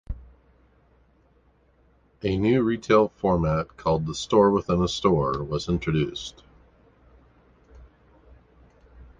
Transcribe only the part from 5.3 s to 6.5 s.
was introduced.